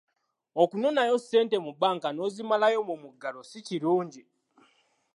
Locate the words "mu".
1.65-1.71, 2.89-2.95